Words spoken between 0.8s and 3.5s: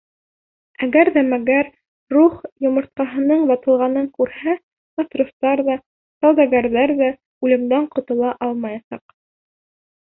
Әгәр ҙә мәгәр Рухх йомортҡаһының